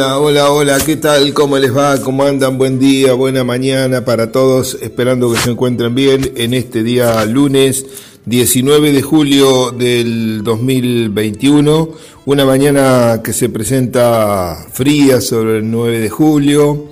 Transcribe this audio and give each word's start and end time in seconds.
Hola, 0.00 0.18
hola, 0.18 0.50
hola, 0.50 0.78
¿qué 0.78 0.96
tal? 0.96 1.34
¿Cómo 1.34 1.58
les 1.58 1.76
va? 1.76 2.00
¿Cómo 2.00 2.24
andan? 2.24 2.56
Buen 2.56 2.78
día, 2.78 3.12
buena 3.12 3.44
mañana 3.44 4.02
para 4.02 4.32
todos, 4.32 4.78
esperando 4.80 5.30
que 5.30 5.38
se 5.38 5.50
encuentren 5.50 5.94
bien 5.94 6.32
en 6.36 6.54
este 6.54 6.82
día 6.82 7.22
lunes 7.26 7.84
19 8.24 8.92
de 8.92 9.02
julio 9.02 9.72
del 9.72 10.42
2021, 10.42 11.90
una 12.24 12.46
mañana 12.46 13.20
que 13.22 13.34
se 13.34 13.50
presenta 13.50 14.56
fría 14.72 15.20
sobre 15.20 15.58
el 15.58 15.70
9 15.70 16.00
de 16.00 16.08
julio, 16.08 16.86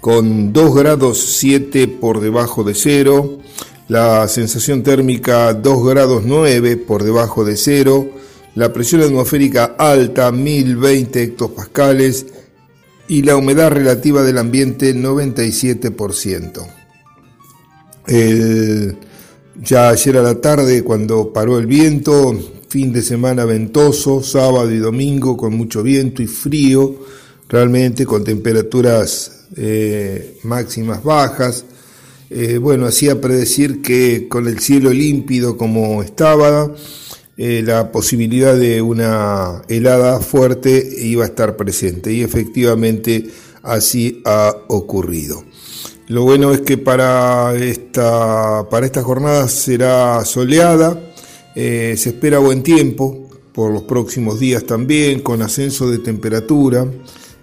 con 0.00 0.54
2 0.54 0.74
grados 0.74 1.20
7 1.20 1.86
por 1.86 2.20
debajo 2.20 2.64
de 2.64 2.74
cero, 2.74 3.40
la 3.88 4.26
sensación 4.26 4.82
térmica 4.82 5.52
2 5.52 5.86
grados 5.86 6.22
9 6.24 6.78
por 6.78 7.04
debajo 7.04 7.44
de 7.44 7.58
cero, 7.58 8.08
la 8.54 8.72
presión 8.72 9.02
atmosférica 9.02 9.74
alta 9.76 10.32
1020 10.32 11.22
hectopascales 11.22 12.24
y 13.08 13.22
la 13.22 13.36
humedad 13.36 13.70
relativa 13.70 14.22
del 14.22 14.38
ambiente 14.38 14.94
97%. 14.94 16.66
ya 19.62 19.88
ayer 19.88 20.16
a 20.16 20.22
la 20.22 20.40
tarde 20.40 20.82
cuando 20.82 21.32
paró 21.32 21.58
el 21.58 21.66
viento, 21.66 22.38
fin 22.68 22.92
de 22.92 23.02
semana 23.02 23.44
ventoso, 23.44 24.22
sábado 24.22 24.70
y 24.72 24.78
domingo 24.78 25.36
con 25.36 25.56
mucho 25.56 25.82
viento 25.82 26.22
y 26.22 26.26
frío, 26.26 26.96
realmente 27.48 28.04
con 28.04 28.24
temperaturas 28.24 29.46
eh, 29.56 30.38
máximas 30.42 31.02
bajas. 31.04 31.64
Eh, 32.30 32.58
bueno, 32.58 32.86
hacía 32.86 33.20
predecir 33.20 33.80
que 33.80 34.26
con 34.28 34.48
el 34.48 34.58
cielo 34.58 34.92
límpido 34.92 35.56
como 35.56 36.02
estaba, 36.02 36.74
eh, 37.36 37.62
la 37.66 37.90
posibilidad 37.90 38.54
de 38.54 38.80
una 38.80 39.62
helada 39.68 40.20
fuerte 40.20 40.88
iba 40.98 41.24
a 41.24 41.26
estar 41.26 41.56
presente 41.56 42.12
y 42.12 42.22
efectivamente 42.22 43.28
así 43.62 44.22
ha 44.24 44.54
ocurrido. 44.68 45.42
Lo 46.06 46.22
bueno 46.22 46.52
es 46.52 46.60
que 46.60 46.78
para 46.78 47.54
esta, 47.56 48.68
para 48.70 49.02
jornada 49.02 49.48
será 49.48 50.24
soleada, 50.24 51.00
eh, 51.56 51.94
se 51.96 52.10
espera 52.10 52.38
buen 52.38 52.62
tiempo 52.62 53.28
por 53.52 53.72
los 53.72 53.82
próximos 53.82 54.38
días 54.38 54.64
también, 54.64 55.20
con 55.20 55.42
ascenso 55.42 55.90
de 55.90 55.98
temperatura. 55.98 56.86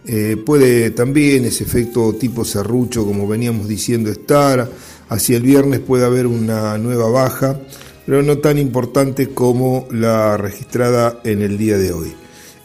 Eh, 0.06 0.38
puede 0.46 0.92
también 0.92 1.46
ese 1.46 1.64
efecto 1.64 2.14
tipo 2.14 2.46
serrucho, 2.46 3.06
como 3.06 3.28
veníamos 3.28 3.68
diciendo, 3.68 4.10
estar. 4.10 4.70
Hacia 5.10 5.38
el 5.38 5.44
viernes 5.44 5.80
puede 5.80 6.06
haber 6.06 6.28
una 6.28 6.78
nueva 6.78 7.10
baja 7.10 7.60
pero 8.06 8.24
no 8.24 8.38
tan 8.40 8.58
importante 8.58 9.30
como 9.30 9.88
la 9.92 10.38
registrada 10.38 11.20
en 11.24 11.42
el 11.42 11.58
día 11.58 11.78
de 11.78 11.94
hoy. 11.94 12.14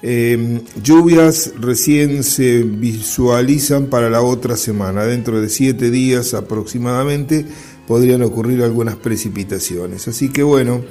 Em, 0.03 0.61
lluvias 0.83 1.53
recién 1.59 2.23
se 2.23 2.63
visualizan 2.63 3.87
para 3.87 4.11
la 4.11 4.23
otra 4.23 4.57
semana. 4.57 5.05
Dentro 5.05 5.41
de 5.41 5.49
siete 5.49 5.91
días 5.91 6.35
aproximadamente 6.35 7.45
podrían 7.87 8.23
ocurrir 8.23 8.63
algunas 8.63 8.97
precipitaciones. 8.97 10.07
Así 10.09 10.29
que 10.29 10.43
bueno, 10.43 10.85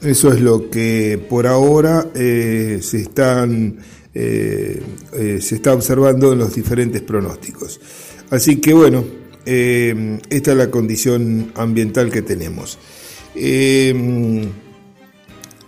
eso 0.00 0.32
es 0.32 0.40
lo 0.40 0.70
que 0.70 1.24
por 1.28 1.46
ahora 1.46 2.10
eh, 2.14 2.78
se, 2.82 3.02
están, 3.02 3.78
eh, 4.14 4.80
eh, 5.12 5.38
se 5.40 5.56
está 5.56 5.74
observando 5.74 6.32
en 6.32 6.38
los 6.38 6.54
diferentes 6.54 7.02
pronósticos. 7.02 7.80
Así 8.30 8.60
que 8.60 8.72
bueno, 8.72 9.04
em, 9.44 10.20
esta 10.30 10.52
es 10.52 10.56
la 10.56 10.70
condición 10.70 11.52
ambiental 11.54 12.10
que 12.10 12.22
tenemos. 12.22 12.78
Eh, 13.34 14.48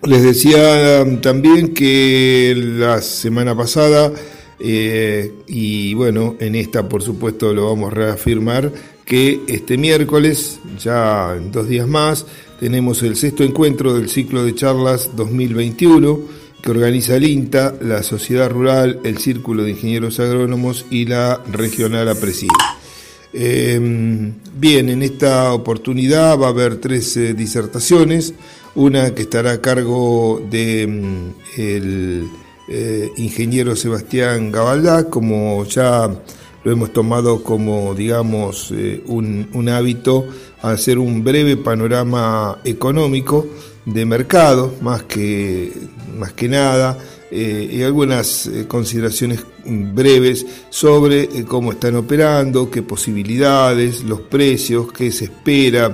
les 0.03 0.23
decía 0.23 1.05
también 1.21 1.75
que 1.75 2.55
la 2.57 3.01
semana 3.03 3.57
pasada, 3.57 4.13
eh, 4.59 5.33
y 5.47 5.95
bueno, 5.95 6.37
en 6.39 6.55
esta 6.55 6.89
por 6.89 7.03
supuesto 7.03 7.53
lo 7.53 7.67
vamos 7.67 7.91
a 7.91 7.95
reafirmar, 7.95 8.73
que 9.05 9.41
este 9.49 9.77
miércoles, 9.79 10.61
ya 10.79 11.35
en 11.37 11.51
dos 11.51 11.69
días 11.69 11.89
más, 11.89 12.27
tenemos 12.61 13.03
el 13.03 13.17
sexto 13.17 13.43
encuentro 13.43 13.95
del 13.95 14.09
ciclo 14.09 14.45
de 14.45 14.55
charlas 14.55 15.11
2021 15.17 16.47
que 16.63 16.71
organiza 16.73 17.15
el 17.15 17.25
INTA, 17.25 17.77
la 17.81 18.03
Sociedad 18.03 18.51
Rural, 18.51 18.99
el 19.05 19.19
Círculo 19.19 19.63
de 19.63 19.71
Ingenieros 19.71 20.19
Agrónomos 20.19 20.85
y 20.91 21.07
la 21.07 21.41
Regional 21.53 22.09
APRESID. 22.09 22.49
Em, 23.33 24.33
bien, 24.55 24.89
en 24.89 25.03
esta 25.03 25.53
oportunidad 25.53 26.39
va 26.39 26.47
a 26.47 26.51
haber 26.51 26.77
tres 26.77 27.17
eh, 27.17 27.35
disertaciones, 27.35 28.35
una 28.75 29.15
que 29.15 29.23
estará 29.23 29.53
a 29.53 29.61
cargo 29.61 30.43
del 30.51 30.89
mm, 30.89 31.35
eh, 32.69 33.11
ingeniero 33.17 33.77
Sebastián 33.77 34.51
Gabaldá, 34.51 35.09
como 35.09 35.65
ya 35.65 36.11
lo 36.67 36.73
hemos 36.73 36.93
tomado 36.93 37.45
como, 37.45 37.95
digamos, 37.95 38.73
eh, 38.73 39.03
un, 39.07 39.49
un, 39.55 39.69
hábito, 39.69 40.27
hacer 40.63 40.99
un 40.99 41.23
breve 41.23 41.57
panorama 41.57 42.59
económico 42.65 43.47
de 43.85 44.05
mercado, 44.05 44.75
más 44.81 45.05
que, 45.05 45.73
más 46.19 46.33
que 46.33 46.49
nada, 46.49 46.99
eh, 47.29 47.69
y 47.73 47.83
algunas 47.83 48.47
eh, 48.47 48.67
consideraciones 48.69 49.41
breves 49.65 50.47
sobre 50.71 51.23
eh, 51.25 51.45
cómo 51.47 51.73
están 51.73 51.97
operando, 51.97 52.71
qué 52.71 52.83
posibilidades, 52.83 54.05
los 54.05 54.21
precios, 54.21 54.93
qué 54.93 55.11
se 55.11 55.25
espera, 55.25 55.93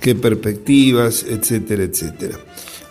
qué 0.00 0.14
perspectivas, 0.14 1.24
etcétera, 1.28 1.82
etcétera. 1.82 2.38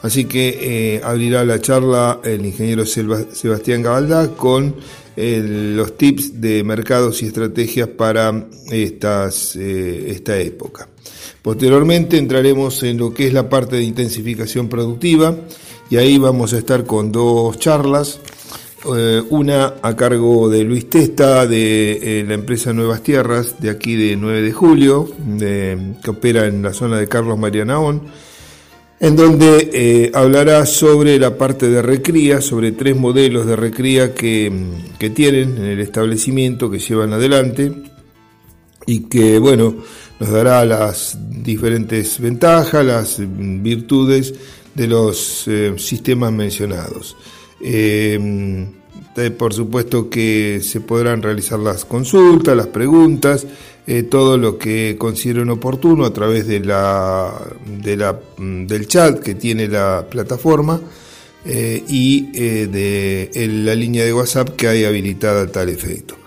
Así 0.02 0.26
que 0.26 1.02
abrirá 1.04 1.44
la 1.44 1.60
charla 1.60 2.20
el 2.24 2.46
ingeniero 2.46 2.86
Sebastián 2.86 3.82
Gabaldá 3.82 4.30
con 4.36 4.76
los 5.16 5.98
tips 5.98 6.40
de 6.40 6.64
mercados 6.64 7.24
y 7.24 7.26
estrategias 7.26 7.88
para 7.88 8.48
estas, 8.70 9.56
esta 9.56 10.38
época. 10.38 10.88
Posteriormente 11.42 12.18
entraremos 12.18 12.84
en 12.84 13.00
lo 13.00 13.12
que 13.12 13.26
es 13.26 13.34
la 13.34 13.50
parte 13.50 13.78
de 13.78 13.84
intensificación 13.84 14.70
productiva, 14.70 15.36
y 15.90 15.98
ahí 15.98 16.18
vamos 16.18 16.54
a 16.54 16.58
estar 16.58 16.86
con 16.86 17.12
dos 17.12 17.58
charlas, 17.60 18.20
eh, 18.96 19.22
una 19.30 19.76
a 19.82 19.96
cargo 19.96 20.50
de 20.50 20.64
Luis 20.64 20.90
Testa 20.90 21.48
de 21.48 22.20
eh, 22.20 22.26
la 22.28 22.34
empresa 22.34 22.74
Nuevas 22.74 23.02
Tierras 23.02 23.56
de 23.60 23.70
aquí 23.70 23.96
de 23.96 24.16
9 24.16 24.42
de 24.42 24.52
julio, 24.52 25.10
que 25.40 26.10
opera 26.10 26.46
en 26.46 26.62
la 26.62 26.74
zona 26.74 26.98
de 26.98 27.08
Carlos 27.08 27.38
Marianaón, 27.38 28.04
en 29.00 29.16
donde 29.16 29.70
eh, 29.74 30.12
hablará 30.14 30.66
sobre 30.66 31.20
la 31.20 31.38
parte 31.38 31.70
de 31.70 31.82
recría, 31.82 32.42
sobre 32.42 32.72
tres 32.72 32.96
modelos 32.96 33.46
de 33.46 33.56
recría 33.56 34.14
que, 34.14 34.52
que 34.98 35.10
tienen 35.10 35.58
en 35.58 35.66
el 35.66 35.80
establecimiento, 35.80 36.70
que 36.70 36.80
llevan 36.80 37.14
adelante 37.14 37.72
y 38.86 39.02
que, 39.02 39.38
bueno, 39.38 39.76
nos 40.20 40.30
dará 40.32 40.66
las 40.66 41.18
diferentes 41.44 42.20
ventajas, 42.20 42.86
las 42.86 43.18
virtudes 43.20 44.34
de 44.78 44.88
los 44.88 45.46
eh, 45.48 45.74
sistemas 45.78 46.32
mencionados. 46.32 47.18
Eh, 47.60 48.68
por 49.36 49.52
supuesto 49.52 50.12
que 50.12 50.60
se 50.62 50.82
podrán 50.82 51.24
realizar 51.24 51.58
las 51.58 51.84
consultas, 51.84 52.56
las 52.56 52.68
preguntas, 52.68 53.48
eh, 53.88 54.04
todo 54.04 54.38
lo 54.38 54.60
que 54.60 54.96
consideren 55.00 55.50
oportuno 55.50 56.06
a 56.06 56.14
través 56.14 56.46
de 56.46 56.60
la, 56.60 57.34
mm, 58.38 58.68
del 58.68 58.88
chat 58.88 59.20
que 59.20 59.34
tiene 59.34 59.68
la 59.68 60.06
plataforma 60.08 60.80
y 61.50 62.30
de 62.34 63.32
la 63.64 63.74
línea 63.74 64.04
de 64.04 64.14
WhatsApp 64.14 64.50
que 64.58 64.68
hay 64.68 64.84
habilitada 64.84 65.44
a 65.44 65.48
tal 65.48 65.70
efecto. 65.70 66.18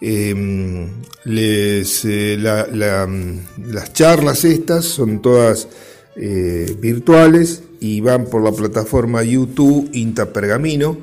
Les, 0.00 2.04
mm, 2.04 3.38
las 3.72 3.92
charlas 3.92 4.44
estas 4.44 4.84
son 4.84 5.22
todas 5.22 5.68
virtuales 6.16 7.63
y 7.84 8.00
van 8.00 8.24
por 8.24 8.42
la 8.42 8.50
plataforma 8.50 9.22
YouTube 9.22 9.90
Inta 9.92 10.32
Pergamino 10.32 10.96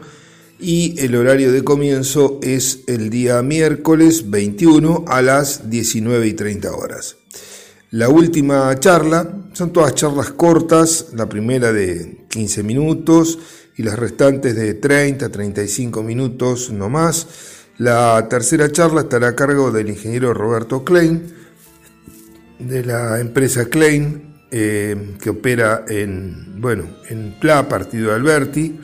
y 0.59 0.99
el 0.99 1.13
horario 1.13 1.51
de 1.51 1.63
comienzo 1.63 2.39
es 2.41 2.79
el 2.87 3.11
día 3.11 3.43
miércoles 3.43 4.31
21 4.31 5.05
a 5.07 5.21
las 5.21 5.69
19 5.69 6.25
y 6.25 6.33
30 6.33 6.71
horas. 6.71 7.17
La 7.91 8.09
última 8.09 8.75
charla, 8.79 9.31
son 9.53 9.71
todas 9.71 9.93
charlas 9.93 10.31
cortas, 10.31 11.09
la 11.13 11.29
primera 11.29 11.71
de 11.71 12.25
15 12.29 12.63
minutos 12.63 13.37
y 13.77 13.83
las 13.83 13.99
restantes 13.99 14.55
de 14.55 14.73
30 14.73 15.27
a 15.27 15.29
35 15.29 16.01
minutos 16.01 16.71
no 16.71 16.89
más. 16.89 17.27
La 17.77 18.27
tercera 18.27 18.71
charla 18.71 19.01
estará 19.01 19.27
a 19.27 19.35
cargo 19.35 19.71
del 19.71 19.89
ingeniero 19.89 20.33
Roberto 20.33 20.83
Klein, 20.83 21.31
de 22.57 22.83
la 22.83 23.19
empresa 23.19 23.65
Klein, 23.65 24.30
eh, 24.51 25.15
que 25.21 25.29
opera 25.29 25.85
en, 25.87 26.59
bueno, 26.59 26.83
en 27.09 27.35
PLA, 27.39 27.69
partido 27.69 28.09
de 28.09 28.15
Alberti. 28.15 28.79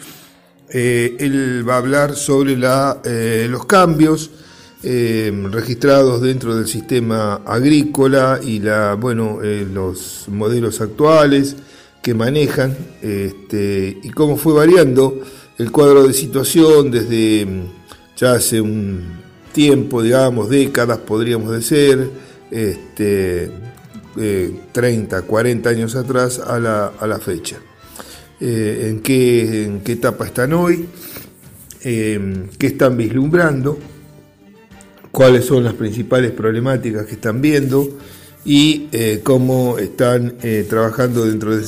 Eh, 0.69 1.17
él 1.19 1.67
va 1.67 1.75
a 1.75 1.77
hablar 1.77 2.15
sobre 2.15 2.57
la, 2.57 3.01
eh, 3.03 3.47
los 3.49 3.65
cambios 3.65 4.31
registrados 4.79 6.21
dentro 6.21 6.55
del 6.55 6.67
sistema 6.67 7.41
agrícola 7.45 8.39
y 8.41 8.59
la, 8.59 8.93
bueno, 8.93 9.39
los 9.41 10.25
modelos 10.29 10.79
actuales 10.79 11.57
que 12.01 12.13
manejan 12.13 12.77
este, 13.01 13.97
y 14.01 14.09
cómo 14.11 14.37
fue 14.37 14.53
variando 14.53 15.19
el 15.57 15.71
cuadro 15.71 16.07
de 16.07 16.13
situación 16.13 16.91
desde 16.91 17.45
ya 18.15 18.33
hace 18.33 18.61
un 18.61 19.01
tiempo, 19.51 20.01
digamos, 20.01 20.49
décadas 20.49 20.99
podríamos 20.99 21.51
decir, 21.51 22.11
este, 22.51 23.51
30, 24.71 25.17
eh, 25.17 25.21
40 25.21 25.69
años 25.69 25.95
atrás 25.95 26.39
a 26.39 26.59
la, 26.59 27.19
fecha. 27.19 27.57
Eh, 28.39 28.89
¿en, 28.89 28.99
qué, 29.01 29.63
¿En 29.65 29.79
qué 29.81 29.93
etapa 29.93 30.25
están 30.25 30.53
hoy? 30.53 30.87
¿Qué 31.81 32.49
están 32.59 32.97
vislumbrando? 32.97 33.77
¿Cuáles 35.11 35.45
son 35.45 35.63
las 35.63 35.73
principales 35.73 36.31
problemáticas 36.31 37.05
que 37.05 37.13
están 37.13 37.41
viendo? 37.41 37.97
y 38.47 38.87
eh, 38.93 39.19
cómo 39.23 39.77
están 39.77 40.35
eh, 40.41 40.65
trabajando 40.69 41.25
dentro 41.25 41.55
de, 41.55 41.63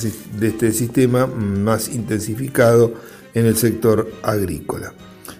este 0.48 0.72
sistema 0.72 1.28
más 1.28 1.90
intensificado 1.90 2.94
en 3.34 3.46
el 3.46 3.58
sector 3.58 4.10
agrícola. 4.24 4.94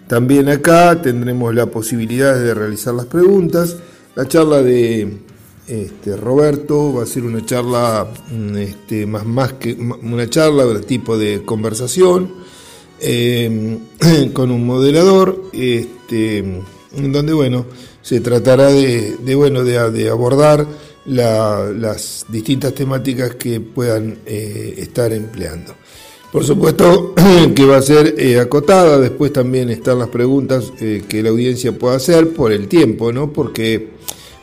También 0.08 0.50
acá 0.50 1.02
tendremos 1.02 1.56
la 1.56 1.68
posibilidad 1.68 2.38
de 2.38 2.54
realizar 2.54 2.94
las 2.94 3.06
preguntas. 3.06 3.78
La 4.16 4.28
charla 4.28 4.62
de 4.62 5.18
este, 5.70 6.18
Roberto 6.18 6.94
va 6.94 7.04
a 7.04 7.06
ser 7.06 7.24
una 7.24 7.46
charla 7.46 8.08
mm, 8.32 8.58
este, 8.58 9.06
más, 9.06 9.54
que 9.54 9.74
una 9.74 10.28
charla 10.30 10.66
de 10.66 10.80
tipo 10.82 11.18
de 11.18 11.44
conversación 11.46 12.34
em, 13.00 13.80
con 14.34 14.50
un 14.50 14.66
moderador, 14.66 15.44
este, 15.54 16.64
donde 16.92 17.34
bueno, 17.34 17.66
se 18.02 18.20
tratará 18.20 18.72
de, 18.72 19.36
bueno, 19.36 19.64
de 19.64 20.10
abordar 20.10 20.66
las 21.06 22.26
distintas 22.28 22.74
temáticas 22.74 23.36
que 23.36 23.62
puedan 23.62 24.20
eh, 24.26 24.74
estar 24.78 25.14
empleando. 25.14 25.76
Por 26.32 26.46
supuesto 26.46 27.14
que 27.56 27.66
va 27.66 27.78
a 27.78 27.82
ser 27.82 28.16
eh, 28.18 28.40
acotada, 28.40 29.00
después 29.00 29.34
también 29.34 29.70
están 29.70 30.00
las 30.00 30.10
preguntas 30.10 30.72
eh, 30.80 31.04
que 31.08 31.24
la 31.24 31.30
audiencia 31.30 31.72
pueda 31.72 31.96
hacer 31.96 32.34
por 32.34 32.52
el 32.52 32.68
tiempo, 32.68 33.12
¿no? 33.12 33.34
Porque 33.34 33.90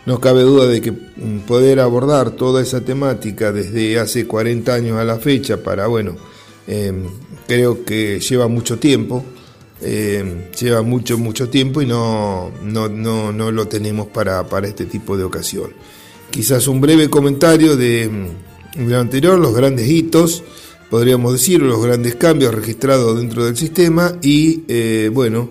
no 0.07 0.21
cabe 0.21 0.43
duda 0.43 0.67
de 0.67 0.81
que 0.81 0.93
mm, 0.93 1.41
poder 1.47 1.81
abordar 1.81 2.31
toda 2.31 2.63
esa 2.63 2.81
temática 2.81 3.53
desde 3.53 3.99
hace 3.99 4.27
40 4.27 4.73
años 4.73 4.99
a 4.99 5.05
la 5.05 5.19
fecha 5.19 5.63
para, 5.63 5.89
bueno, 5.89 6.17
em, 6.67 7.05
creo 7.47 7.85
que 7.85 8.21
lleva 8.21 8.47
mucho 8.49 8.79
tiempo, 8.79 9.25
em, 9.83 10.51
lleva 10.53 10.83
mucho, 10.83 11.19
mucho 11.19 11.49
tiempo 11.49 11.83
y 11.83 11.87
no, 11.87 12.53
no, 12.63 12.89
no, 12.89 13.33
no 13.33 13.51
lo 13.51 13.67
tenemos 13.69 14.07
para, 14.07 14.47
para 14.49 14.69
este 14.69 14.87
tipo 14.87 15.17
de 15.17 15.25
ocasión. 15.25 15.73
Quizás 16.31 16.69
un 16.69 16.81
breve 16.81 17.11
comentario 17.11 17.77
de, 17.77 18.11
lo 18.77 18.99
anterior, 18.99 19.39
los 19.39 19.55
grandes 19.55 19.89
hitos, 19.89 20.45
podríamos 20.89 21.33
decir, 21.33 21.61
los 21.61 21.83
grandes 21.83 22.15
cambios 22.15 22.55
registrados 22.55 23.19
dentro 23.19 23.45
del 23.45 23.57
sistema 23.57 24.17
y, 24.23 24.63
eh, 24.69 25.11
bueno, 25.13 25.49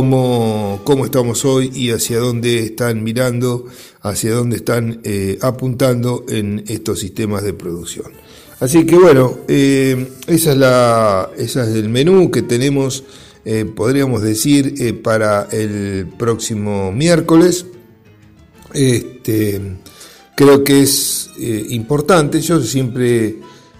cómo, 0.00 0.80
cómo, 0.84 1.04
estamos 1.04 1.44
hoy 1.44 1.70
y 1.74 1.90
hacia 1.90 2.18
dónde 2.18 2.60
están 2.60 3.02
mirando, 3.02 3.66
hacia 4.00 4.32
dónde 4.32 4.56
están 4.56 5.00
eh, 5.04 5.38
apuntando 5.42 6.24
en 6.28 6.64
estos 6.68 7.00
sistemas 7.00 7.42
de 7.42 7.52
producción. 7.52 8.12
Así 8.60 8.86
que 8.86 8.96
bueno, 8.96 9.38
eh, 9.48 10.08
esa, 10.26 10.52
es 10.52 10.56
la, 10.56 11.30
esa 11.36 11.64
es 11.64 11.74
el 11.74 11.88
menú 11.88 12.30
que 12.30 12.42
tenemos, 12.42 13.04
podríamos 13.74 14.22
decir, 14.22 15.02
para 15.02 15.48
el 15.50 16.06
próximo 16.16 16.92
miércoles. 16.92 17.66
Este, 18.72 19.60
Creo 20.34 20.64
que 20.64 20.82
es 20.82 21.30
eh, 21.38 21.66
importante, 21.70 22.40
yo 22.40 22.60
siempre 22.60 23.36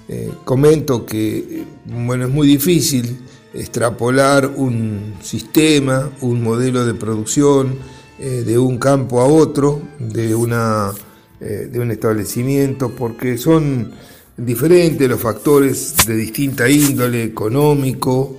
eh, 0.09 0.31
comento 0.45 1.07
que 1.07 1.39
eh, 1.39 1.65
bueno, 1.87 2.27
es 2.27 2.31
muy 2.31 2.47
difícil 2.47 3.19
extrapolar 3.55 4.47
un 4.57 5.15
sistema, 5.23 6.11
un 6.21 6.43
modelo 6.43 6.85
de 6.87 6.95
producción 6.95 7.79
de 8.19 8.57
un 8.57 8.79
campo 8.79 9.21
a 9.21 9.25
otro, 9.27 9.83
de, 9.99 10.33
una, 10.33 10.93
de 11.41 11.81
un 11.81 11.91
establecimiento, 11.91 12.91
porque 12.91 13.37
son 13.37 13.91
diferentes 14.37 15.09
los 15.09 15.21
factores 15.21 16.07
de 16.07 16.15
distinta 16.15 16.69
índole, 16.69 17.25
económico, 17.25 18.37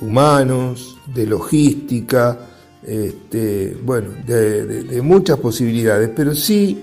humanos, 0.00 0.98
de 1.14 1.26
logística, 1.26 2.38
este, 2.88 3.76
bueno, 3.82 4.10
de, 4.26 5.00
muchas 5.02 5.38
posibilidades, 5.38 6.10
pero 6.14 6.34
sí 6.34 6.80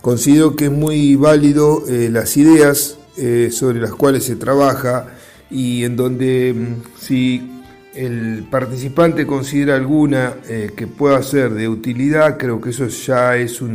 considero 0.00 0.56
que 0.56 0.66
es 0.66 0.70
muy 0.70 1.16
válido 1.16 1.84
eh, 1.88 2.08
las 2.10 2.36
ideas 2.36 2.98
eh, 3.16 3.50
sobre 3.50 3.80
las 3.80 3.92
cuales 3.92 4.24
se 4.24 4.36
trabaja 4.36 5.08
y 5.50 5.84
en 5.84 5.96
donde 5.96 6.54
mm, 6.54 6.98
si 6.98 7.50
el 7.94 8.46
participante 8.50 9.26
considera 9.26 9.74
alguna 9.74 10.34
eh, 10.48 10.70
que 10.76 10.86
pueda 10.86 11.22
ser 11.22 11.50
de 11.54 11.68
utilidad, 11.68 12.38
creo 12.38 12.60
que 12.60 12.70
eso 12.70 12.86
ya 12.86 13.36
es 13.36 13.60
un 13.60 13.74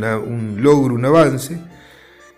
logro, 0.58 0.94
un 0.94 1.04
avance. 1.04 1.58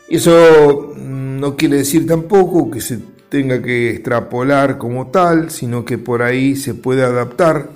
Eso 0.08 0.94
mm, 0.96 1.40
no 1.40 1.56
quiere 1.56 1.76
decir 1.78 2.06
tampoco 2.06 2.70
que 2.70 2.80
se 2.80 2.98
tenga 3.28 3.62
que 3.62 3.90
extrapolar 3.90 4.78
como 4.78 5.08
tal, 5.08 5.50
sino 5.50 5.84
que 5.84 5.98
por 5.98 6.22
ahí 6.22 6.56
se 6.56 6.74
puede 6.74 7.02
adaptar 7.02 7.70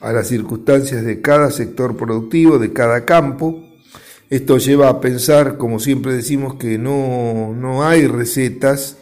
a 0.00 0.12
las 0.12 0.28
circunstancias 0.28 1.04
de 1.04 1.20
cada 1.20 1.50
sector 1.50 1.96
productivo, 1.96 2.58
de 2.58 2.72
cada 2.72 3.04
campo. 3.04 3.64
Esto 4.30 4.58
lleva 4.58 4.88
a 4.88 5.00
pensar, 5.00 5.56
como 5.56 5.80
siempre 5.80 6.12
decimos, 6.12 6.54
que 6.54 6.78
no, 6.78 7.82
hay 7.82 8.06
recetas 8.06 8.97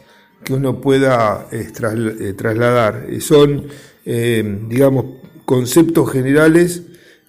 que 0.47 0.55
uno 0.55 0.81
pueda 0.81 1.49
eh, 1.51 1.67
eh, 1.73 2.33
trasladar. 2.35 3.07
Eh, 3.09 3.21
son, 3.21 3.67
digamos, 4.05 5.05
conceptos 5.45 6.13
generales 6.13 6.83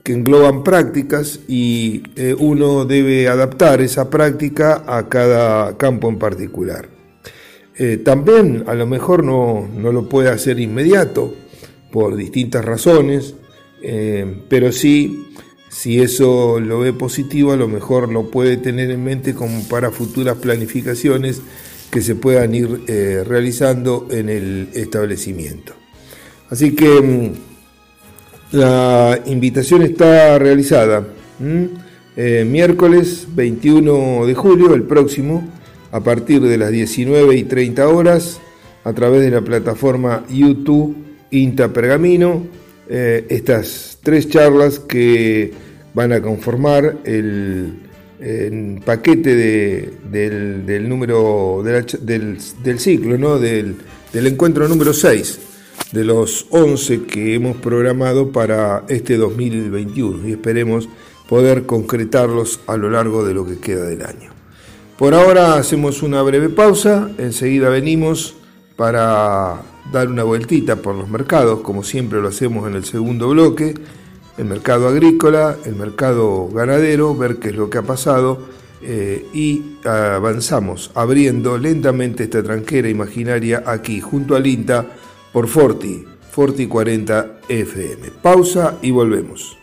que 0.03 0.13
engloban 0.13 0.63
prácticas 0.63 1.39
y 1.47 2.03
uno 2.37 2.85
debe 2.85 3.27
adaptar 3.27 3.81
esa 3.81 4.11
práctica 4.11 4.83
a 4.85 5.09
cada 5.09 5.75
campo 5.77 6.07
en 6.07 6.19
particular. 6.19 6.87
también 8.03 8.63
a 8.67 8.75
lo 8.75 8.85
mejor 8.85 9.23
no, 9.23 9.67
no 9.75 9.91
lo 9.91 10.07
puede 10.07 10.29
hacer 10.29 10.59
inmediato 10.59 11.33
por 11.91 12.15
distintas 12.15 12.63
razones, 12.63 13.33
eh, 13.81 14.43
pero 14.47 14.71
sí, 14.71 15.25
si 15.69 15.99
eso 15.99 16.59
lo 16.59 16.79
ve 16.79 16.93
positivo, 16.93 17.53
a 17.53 17.57
lo 17.57 17.67
mejor 17.67 18.11
lo 18.11 18.29
puede 18.29 18.57
tener 18.57 18.91
en 18.91 19.03
mente 19.03 19.33
como 19.33 19.67
para 19.67 19.89
futuras 19.91 20.37
planificaciones 20.37 21.41
que 21.91 22.01
se 22.01 22.15
puedan 22.15 22.53
ir 22.53 22.81
eh, 22.87 23.23
realizando 23.25 24.07
en 24.11 24.29
el 24.29 24.69
establecimiento. 24.73 25.73
Así 26.49 26.75
que 26.75 27.01
mm, 27.01 28.55
la 28.57 29.19
invitación 29.25 29.81
está 29.83 30.37
realizada. 30.39 31.05
Eh, 32.15 32.45
miércoles 32.49 33.27
21 33.35 34.25
de 34.25 34.33
julio, 34.33 34.73
el 34.73 34.83
próximo, 34.83 35.47
a 35.91 36.01
partir 36.01 36.41
de 36.41 36.57
las 36.57 36.71
19 36.71 37.35
y 37.35 37.43
30 37.43 37.87
horas, 37.87 38.39
a 38.83 38.93
través 38.93 39.21
de 39.21 39.31
la 39.31 39.41
plataforma 39.41 40.23
YouTube 40.29 40.95
Inta 41.31 41.71
Pergamino 41.73 42.43
eh, 42.89 43.25
estas 43.29 43.99
tres 44.01 44.29
charlas 44.29 44.79
que 44.79 45.51
van 45.93 46.13
a 46.13 46.21
conformar 46.21 46.99
el, 47.03 47.73
paquete 48.83 49.35
del, 49.35 50.89
número 50.89 51.61
del, 51.63 52.79
ciclo, 52.79 53.17
¿no? 53.17 53.37
del, 53.39 53.75
encuentro 54.13 54.67
número 54.67 54.93
6 54.93 55.39
de 55.91 56.03
los 56.03 56.47
11 56.49 57.03
que 57.03 57.35
hemos 57.35 57.57
programado 57.57 58.31
para 58.31 58.83
este 58.89 59.17
2021 59.17 60.27
y 60.27 60.31
esperemos 60.31 60.89
poder 61.29 61.65
concretarlos 61.65 62.59
a 62.67 62.77
lo 62.77 62.89
largo 62.89 63.25
de 63.25 63.33
lo 63.33 63.45
que 63.45 63.59
queda 63.59 63.85
del 63.85 64.01
año. 64.03 64.31
Por 64.97 65.13
ahora 65.13 65.55
hacemos 65.55 66.01
una 66.01 66.21
breve 66.23 66.49
pausa, 66.49 67.11
enseguida 67.19 67.69
venimos 67.69 68.35
para 68.75 69.61
dar 69.91 70.07
una 70.07 70.23
vueltita 70.23 70.77
por 70.77 70.95
los 70.95 71.09
mercados, 71.09 71.59
como 71.61 71.83
siempre 71.83 72.21
lo 72.21 72.29
hacemos 72.29 72.67
en 72.67 72.75
el 72.75 72.83
segundo 72.83 73.29
bloque, 73.29 73.75
el 74.37 74.45
mercado 74.45 74.87
agrícola, 74.87 75.57
el 75.65 75.75
mercado 75.75 76.47
ganadero, 76.49 77.15
ver 77.15 77.37
qué 77.37 77.49
es 77.49 77.55
lo 77.55 77.69
que 77.69 77.79
ha 77.79 77.83
pasado 77.83 78.39
eh, 78.81 79.25
y 79.33 79.77
avanzamos 79.83 80.91
abriendo 80.93 81.57
lentamente 81.57 82.25
esta 82.25 82.43
tranquera 82.43 82.87
imaginaria 82.87 83.63
aquí 83.65 83.99
junto 83.99 84.35
al 84.35 84.45
INTA 84.45 84.85
por 85.33 85.47
Forti, 85.47 86.05
Forti 86.31 86.67
40 86.67 87.39
FM. 87.49 88.11
Pausa 88.21 88.77
y 88.81 88.91
volvemos. 88.91 89.57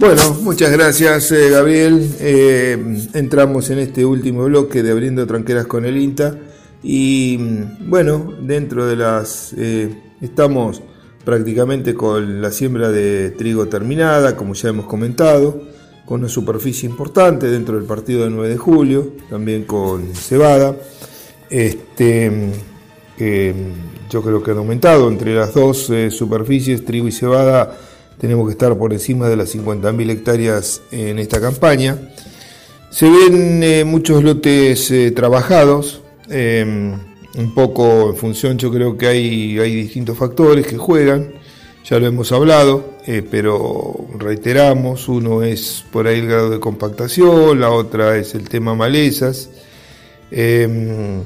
Bueno, 0.00 0.34
muchas 0.40 0.72
gracias 0.72 1.30
eh, 1.30 1.50
Gabriel. 1.50 2.10
Eh, 2.18 3.06
entramos 3.14 3.70
en 3.70 3.78
este 3.78 4.04
último 4.04 4.44
bloque 4.46 4.82
de 4.82 4.90
Abriendo 4.90 5.26
Tranqueras 5.26 5.66
con 5.66 5.84
el 5.84 5.98
INTA 5.98 6.36
y 6.82 7.36
mm, 7.38 7.88
bueno, 7.88 8.34
dentro 8.40 8.86
de 8.86 8.96
las... 8.96 9.54
estamos 10.20 10.82
prácticamente 11.24 11.94
con 11.94 12.40
la 12.40 12.50
siembra 12.50 12.90
de 12.90 13.30
trigo 13.30 13.68
terminada, 13.68 14.36
como 14.36 14.54
ya 14.54 14.70
hemos 14.70 14.86
comentado, 14.86 15.62
con 16.06 16.20
una 16.20 16.28
superficie 16.28 16.88
importante 16.88 17.48
dentro 17.48 17.76
del 17.76 17.84
partido 17.84 18.24
del 18.24 18.34
9 18.34 18.48
de 18.48 18.56
julio, 18.56 19.12
también 19.28 19.64
con 19.64 20.14
cebada. 20.14 20.74
Este, 21.48 22.50
yo 24.08 24.22
creo 24.22 24.42
que 24.42 24.50
han 24.50 24.58
aumentado 24.58 25.08
entre 25.08 25.34
las 25.34 25.54
dos 25.54 25.92
superficies, 26.10 26.84
trigo 26.84 27.06
y 27.06 27.12
cebada, 27.12 27.76
tenemos 28.18 28.46
que 28.46 28.52
estar 28.52 28.76
por 28.76 28.92
encima 28.92 29.28
de 29.28 29.36
las 29.36 29.54
50.000 29.54 30.10
hectáreas 30.10 30.82
en 30.90 31.18
esta 31.18 31.40
campaña. 31.40 31.96
Se 32.90 33.08
ven 33.08 33.86
muchos 33.88 34.24
lotes 34.24 34.92
trabajados, 35.14 36.02
un 37.36 37.54
poco 37.54 38.10
en 38.10 38.16
función, 38.16 38.58
yo 38.58 38.70
creo 38.70 38.96
que 38.96 39.06
hay, 39.06 39.58
hay 39.58 39.74
distintos 39.74 40.18
factores 40.18 40.66
que 40.66 40.76
juegan, 40.76 41.32
ya 41.84 41.98
lo 41.98 42.06
hemos 42.06 42.32
hablado, 42.32 42.94
eh, 43.06 43.22
pero 43.28 44.06
reiteramos, 44.18 45.08
uno 45.08 45.42
es 45.42 45.84
por 45.90 46.06
ahí 46.06 46.18
el 46.20 46.26
grado 46.26 46.50
de 46.50 46.60
compactación, 46.60 47.60
la 47.60 47.70
otra 47.70 48.16
es 48.16 48.34
el 48.34 48.48
tema 48.48 48.74
malezas, 48.74 49.50
em, 50.30 51.22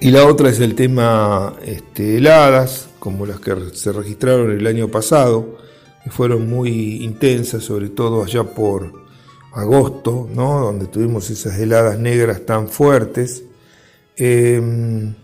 y 0.00 0.10
la 0.10 0.26
otra 0.26 0.50
es 0.50 0.60
el 0.60 0.74
tema 0.74 1.54
este, 1.64 2.16
heladas, 2.16 2.88
como 2.98 3.26
las 3.26 3.40
que 3.40 3.54
se 3.74 3.92
registraron 3.92 4.50
el 4.50 4.66
año 4.66 4.88
pasado, 4.88 5.58
que 6.02 6.10
fueron 6.10 6.48
muy 6.48 7.04
intensas, 7.04 7.64
sobre 7.64 7.88
todo 7.88 8.24
allá 8.24 8.44
por 8.44 9.04
agosto, 9.54 10.28
¿no? 10.32 10.60
donde 10.60 10.86
tuvimos 10.86 11.30
esas 11.30 11.58
heladas 11.58 11.98
negras 11.98 12.44
tan 12.44 12.68
fuertes. 12.68 13.44
Em, 14.16 15.14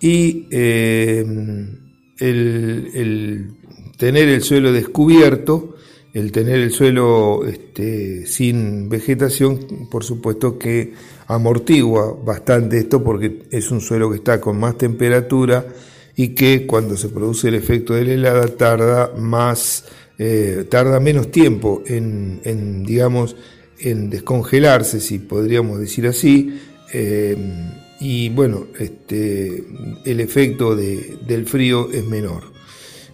y 0.00 0.46
em, 0.50 1.78
el, 2.18 3.50
tener 3.96 4.28
el 4.28 4.42
suelo 4.42 4.72
descubierto, 4.72 5.76
el 6.12 6.30
tener 6.30 6.60
el 6.60 6.70
suelo 6.70 7.44
este, 7.46 8.26
sin 8.26 8.88
vegetación, 8.88 9.88
por 9.90 10.04
supuesto 10.04 10.58
que 10.58 10.92
amortigua 11.26 12.16
bastante 12.24 12.78
esto 12.78 13.02
porque 13.02 13.44
es 13.50 13.70
un 13.70 13.80
suelo 13.80 14.10
que 14.10 14.16
está 14.16 14.40
con 14.40 14.60
más 14.60 14.76
temperatura 14.76 15.66
y 16.14 16.28
que 16.28 16.66
cuando 16.66 16.96
se 16.96 17.08
produce 17.08 17.48
el 17.48 17.54
efecto 17.54 17.94
de 17.94 18.04
la 18.04 18.12
helada 18.12 18.46
tarda 18.48 19.12
más, 19.16 19.86
eh, 20.18 20.66
tarda 20.68 21.00
menos 21.00 21.30
tiempo 21.30 21.82
en, 21.86 22.40
en, 22.44 22.84
digamos, 22.84 23.34
en 23.80 24.10
descongelarse, 24.10 25.00
si 25.00 25.18
podríamos 25.18 25.80
decir 25.80 26.06
así. 26.06 26.60
Em, 26.92 27.83
y 28.00 28.28
bueno, 28.30 28.66
este, 28.78 29.64
el 30.04 30.20
efecto 30.20 30.74
del 30.76 31.46
frío 31.46 31.90
es 31.92 32.04
menor. 32.04 32.54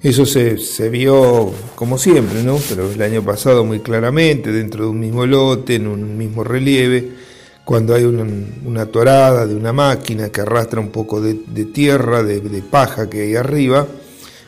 Eso 0.03 0.25
se, 0.25 0.89
vio 0.89 1.53
como 1.75 1.99
siempre, 1.99 2.43
¿no? 2.43 2.59
Pero 2.69 2.91
el 2.91 3.03
año 3.03 3.23
pasado 3.23 3.65
muy 3.65 3.81
claramente, 3.81 4.51
dentro 4.51 4.85
de 4.85 4.91
un 4.91 4.99
mismo 4.99 5.27
lote, 5.27 5.75
en 5.75 5.87
un 5.87 6.17
mismo 6.17 6.43
relieve, 6.43 7.11
cuando 7.65 7.95
hay 7.95 8.05
una, 8.05 8.87
torada 8.87 9.47
de 9.47 9.55
una 9.55 9.75
máquina 9.75 10.31
que 10.31 10.41
arrastra 10.41 10.81
un 10.81 10.89
poco 10.89 11.21
de, 11.21 11.35
tierra, 11.67 12.23
de, 12.23 12.63
paja 12.63 13.11
que 13.11 13.21
hay 13.23 13.37
arriba, 13.37 13.87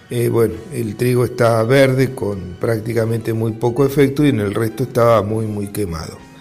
eh, 0.09 0.31
bueno, 0.31 0.55
el 0.73 0.97
trigo 0.97 1.25
está 1.25 1.63
verde 1.65 2.15
con 2.15 2.57
prácticamente 2.59 3.35
muy 3.35 3.53
poco 3.53 3.85
efecto 3.85 4.25
y 4.25 4.31
en 4.31 4.41
el 4.41 4.55
resto 4.55 4.85
estaba 4.85 5.23
muy, 5.23 5.47
muy 5.47 5.69
quemado. 5.69 6.32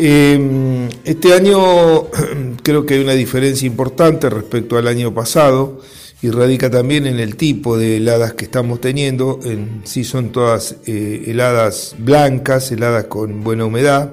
Em, 0.00 0.88
este 1.02 1.34
año 1.34 2.04
creo 2.62 2.86
que 2.86 2.94
hay 2.94 3.00
una 3.00 3.14
diferencia 3.14 3.66
importante 3.66 4.30
respecto 4.30 4.78
al 4.78 4.86
año 4.86 5.12
pasado 5.12 5.80
y 6.22 6.30
radica 6.30 6.70
también 6.70 7.04
en 7.08 7.18
el 7.18 7.34
tipo 7.34 7.76
de 7.76 7.96
heladas 7.96 8.34
que 8.34 8.44
estamos 8.44 8.80
teniendo. 8.80 9.40
En 9.42 9.82
sí 9.82 10.04
son 10.04 10.30
todas 10.30 10.76
eh, 10.86 11.24
heladas 11.26 11.96
blancas, 11.98 12.70
heladas 12.70 13.06
con 13.06 13.42
buena 13.42 13.64
humedad. 13.64 14.12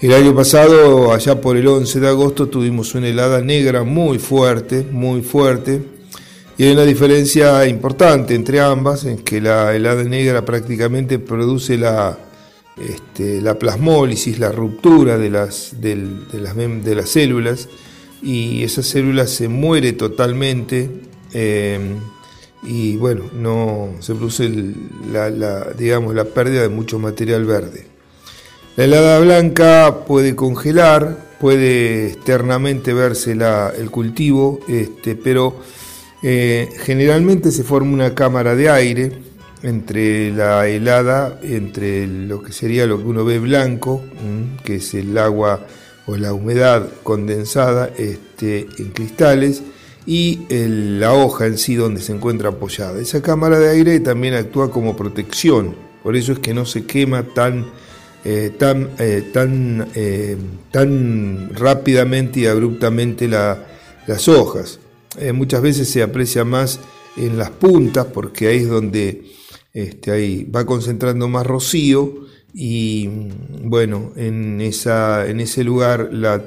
El 0.00 0.14
año 0.14 0.34
pasado, 0.34 1.12
allá 1.12 1.42
por 1.42 1.58
el 1.58 1.68
11 1.68 2.00
de 2.00 2.08
agosto, 2.08 2.48
tuvimos 2.48 2.94
una 2.94 3.08
helada 3.08 3.42
negra 3.42 3.82
muy 3.82 4.18
fuerte, 4.18 4.82
muy 4.90 5.20
fuerte. 5.20 5.82
Y 6.56 6.64
hay 6.64 6.72
una 6.72 6.84
diferencia 6.84 7.66
importante 7.66 8.34
entre 8.34 8.60
ambas, 8.60 9.04
en 9.04 9.18
que 9.18 9.42
la 9.42 9.76
helada 9.76 10.04
negra 10.04 10.42
prácticamente 10.42 11.18
produce 11.18 11.76
la, 11.76 12.18
este, 12.76 13.40
la 13.40 13.58
plasmólisis, 13.58 14.38
la 14.38 14.52
ruptura 14.52 15.16
de 15.16 15.30
las, 15.30 15.80
de, 15.80 15.96
las, 16.94 17.08
células, 17.08 17.68
y 18.22 18.62
esa 18.64 18.82
célula 18.82 19.26
se 19.26 19.48
muere 19.48 19.92
totalmente 19.92 20.90
eh, 21.32 21.78
y 22.62 22.96
bueno, 22.96 23.24
no 23.34 23.94
se 24.00 24.14
produce 24.14 24.50
la, 25.10 25.72
digamos, 25.72 26.14
la 26.14 26.24
pérdida 26.24 26.62
de 26.62 26.68
mucho 26.68 26.98
material 26.98 27.44
verde. 27.44 27.86
La 28.76 28.84
helada 28.84 29.20
blanca 29.20 30.04
puede 30.06 30.36
congelar, 30.36 31.16
puede 31.40 32.08
externamente 32.08 32.92
verse 32.92 33.32
el 33.32 33.90
cultivo, 33.90 34.60
este, 34.68 35.14
pero 35.16 35.56
eh, 36.22 36.68
generalmente 36.80 37.52
se 37.52 37.62
forma 37.62 37.92
una 37.92 38.14
cámara 38.14 38.54
de 38.54 38.68
aire 38.68 39.25
entre 39.66 40.32
la 40.32 40.66
helada, 40.68 41.38
entre 41.42 42.06
lo 42.06 42.42
que 42.42 42.52
sería 42.52 42.86
lo 42.86 42.98
que 42.98 43.04
uno 43.04 43.24
ve 43.24 43.38
blanco, 43.38 44.02
que 44.64 44.76
es 44.76 44.94
el 44.94 45.16
agua 45.18 45.66
o 46.06 46.16
la 46.16 46.32
humedad 46.32 46.88
condensada 47.02 47.90
este, 47.98 48.66
en 48.78 48.90
cristales, 48.90 49.62
y 50.06 50.46
la 50.48 51.12
hoja 51.12 51.46
en 51.46 51.58
sí 51.58 51.74
donde 51.74 52.00
se 52.00 52.12
encuentra 52.12 52.50
apoyada. 52.50 53.00
Esa 53.00 53.20
cámara 53.20 53.58
de 53.58 53.70
aire 53.70 53.98
también 54.00 54.34
actúa 54.34 54.70
como 54.70 54.96
protección, 54.96 55.74
por 56.02 56.16
eso 56.16 56.32
es 56.32 56.38
que 56.38 56.54
no 56.54 56.64
se 56.64 56.86
quema 56.86 57.24
tan, 57.24 57.66
eh, 58.24 58.52
tan, 58.56 58.90
eh, 59.00 59.28
tan, 59.32 59.88
eh, 59.96 60.36
tan 60.70 61.50
rápidamente 61.54 62.40
y 62.40 62.46
abruptamente 62.46 63.26
las 63.26 64.28
hojas. 64.28 64.78
muchas 65.34 65.62
veces 65.62 65.88
se 65.88 66.02
aprecia 66.02 66.44
más 66.44 66.78
en 67.16 67.38
las 67.38 67.50
puntas 67.50 68.06
porque 68.06 68.48
ahí 68.48 68.58
es 68.58 68.68
donde 68.68 69.24
este, 69.76 70.10
ahí 70.10 70.44
va 70.44 70.64
concentrando 70.64 71.28
más 71.28 71.46
rocío 71.46 72.10
y 72.54 73.10
bueno, 73.62 74.12
en, 74.16 74.62
esa, 74.62 75.26
en 75.28 75.38
ese 75.38 75.64
lugar 75.64 76.08
la, 76.12 76.42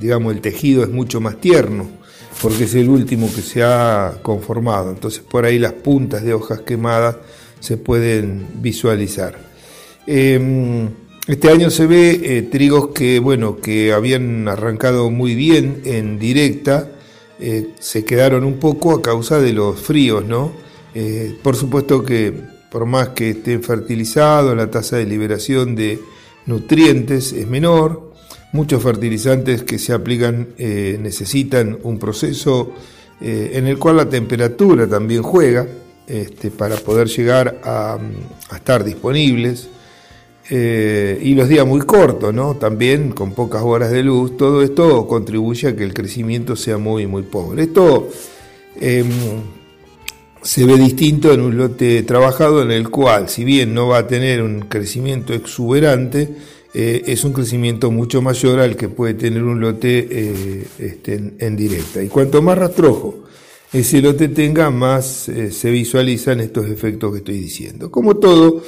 digamos, 0.00 0.34
el 0.34 0.40
tejido 0.40 0.82
es 0.82 0.88
mucho 0.88 1.20
más 1.20 1.38
tierno 1.42 1.86
porque 2.40 2.64
es 2.64 2.74
el 2.74 2.88
último 2.88 3.30
que 3.34 3.42
se 3.42 3.62
ha 3.62 4.14
conformado. 4.22 4.88
Entonces 4.88 5.20
por 5.20 5.44
ahí 5.44 5.58
las 5.58 5.74
puntas 5.74 6.22
de 6.22 6.32
hojas 6.32 6.62
quemadas 6.62 7.16
se 7.60 7.76
pueden 7.76 8.46
visualizar. 8.62 9.36
Em, 10.06 10.88
este 11.28 11.50
año 11.50 11.68
se 11.68 11.86
ve 11.86 12.18
eh, 12.24 12.42
trigos 12.50 12.88
que, 12.94 13.18
bueno, 13.18 13.58
que 13.58 13.92
habían 13.92 14.48
arrancado 14.48 15.10
muy 15.10 15.34
bien 15.34 15.82
en 15.84 16.18
directa, 16.18 16.92
eh, 17.38 17.74
se 17.78 18.06
quedaron 18.06 18.42
un 18.44 18.58
poco 18.58 18.92
a 18.92 19.02
causa 19.02 19.38
de 19.38 19.52
los 19.52 19.78
fríos, 19.78 20.24
¿no? 20.24 20.61
Eh, 20.94 21.38
por 21.42 21.56
supuesto 21.56 22.04
que 22.04 22.32
por 22.70 22.86
más 22.86 23.10
que 23.10 23.30
estén 23.30 23.62
fertilizados, 23.62 24.56
la 24.56 24.70
tasa 24.70 24.96
de 24.96 25.06
liberación 25.06 25.74
de 25.74 26.00
nutrientes 26.46 27.32
es 27.32 27.46
menor. 27.46 28.12
Muchos 28.52 28.82
fertilizantes 28.82 29.62
que 29.62 29.78
se 29.78 29.92
aplican 29.92 30.48
eh, 30.58 30.98
necesitan 31.00 31.78
un 31.82 31.98
proceso 31.98 32.72
eh, 33.20 33.52
en 33.54 33.66
el 33.66 33.78
cual 33.78 33.96
la 33.96 34.08
temperatura 34.08 34.86
también 34.86 35.22
juega 35.22 35.66
este, 36.06 36.50
para 36.50 36.76
poder 36.76 37.08
llegar 37.08 37.60
a, 37.64 37.98
estar 38.54 38.84
disponibles. 38.84 39.68
y 40.50 41.34
los 41.34 41.48
días 41.48 41.66
muy 41.66 41.80
cortos, 41.80 42.34
¿no? 42.34 42.56
También 42.56 43.12
con 43.12 43.32
pocas 43.32 43.62
horas 43.62 43.90
de 43.90 44.02
luz, 44.02 44.36
todo 44.36 44.60
esto 44.62 45.06
contribuye 45.06 45.68
a 45.68 45.76
que 45.76 45.84
el 45.84 45.94
crecimiento 45.94 46.56
sea 46.56 46.76
muy, 46.76 47.06
muy 47.06 47.22
pobre. 47.22 47.62
Esto 47.62 48.08
em, 48.78 49.08
se 50.42 50.64
ve 50.64 50.76
distinto 50.76 51.32
en 51.32 51.40
un 51.40 51.56
lote 51.56 52.02
trabajado 52.02 52.62
en 52.62 52.70
el 52.70 52.88
cual, 52.90 53.28
si 53.28 53.44
bien 53.44 53.74
no 53.74 53.88
va 53.88 53.98
a 53.98 54.06
tener 54.06 54.42
un 54.42 54.60
crecimiento 54.60 55.32
exuberante, 55.34 56.28
eh, 56.74 57.02
es 57.06 57.22
un 57.24 57.32
crecimiento 57.32 57.90
mucho 57.90 58.22
mayor 58.22 58.58
al 58.60 58.76
que 58.76 58.88
puede 58.88 59.14
tener 59.14 59.42
un 59.42 59.60
lote 59.60 60.08
eh, 60.10 60.66
este, 60.78 61.34
en, 61.38 61.56
directa. 61.56 62.02
Y 62.02 62.08
cuanto 62.08 62.40
más 62.42 62.58
rastrojo 62.58 63.24
ese 63.72 64.02
lote 64.02 64.28
tenga, 64.28 64.70
más 64.70 65.28
eh, 65.28 65.50
se 65.50 65.70
visualizan 65.70 66.40
estos 66.40 66.66
efectos 66.66 67.12
que 67.12 67.18
estoy 67.18 67.38
diciendo. 67.38 67.90
Como 67.90 68.16
todo, 68.16 68.62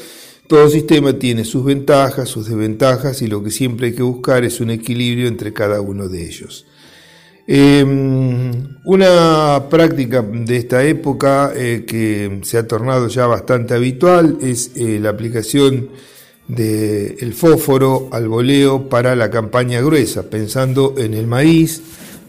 todo 0.46 0.68
sistema 0.68 1.18
tiene 1.18 1.44
sus 1.44 1.64
ventajas, 1.64 2.28
sus 2.28 2.46
desventajas 2.46 3.20
y 3.20 3.26
lo 3.26 3.42
que 3.42 3.50
siempre 3.50 3.88
hay 3.88 3.94
que 3.94 4.02
buscar 4.02 4.44
es 4.44 4.60
un 4.60 4.70
equilibrio 4.70 5.26
entre 5.28 5.52
cada 5.52 5.80
uno 5.80 6.08
de 6.08 6.26
ellos. 6.26 6.66
Em, 7.46 8.78
una 8.84 9.64
práctica 9.68 10.22
de 10.22 10.56
esta 10.56 10.82
época 10.82 11.52
eh, 11.54 11.84
que 11.86 12.40
se 12.42 12.56
ha 12.56 12.66
tornado 12.66 13.08
ya 13.08 13.26
bastante 13.26 13.74
habitual 13.74 14.38
es 14.40 14.72
eh, 14.76 14.98
la 14.98 15.10
aplicación 15.10 15.90
del 16.48 17.34
fósforo 17.34 18.08
al 18.12 18.28
voleo 18.28 18.88
para 18.88 19.14
la 19.14 19.30
campaña 19.30 19.80
gruesa, 19.80 20.22
pensando 20.28 20.94
en 20.96 21.14
el 21.14 21.26
maíz, 21.26 21.82